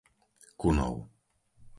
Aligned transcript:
Kunov 0.59 0.95